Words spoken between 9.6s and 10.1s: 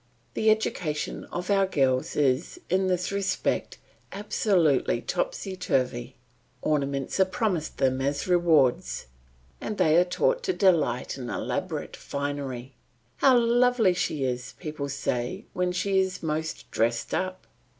and they are